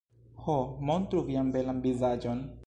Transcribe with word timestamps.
Ho... 0.45 0.55
montru 0.91 1.21
vian 1.29 1.53
belan 1.59 1.85
vizaĝon 1.85 2.43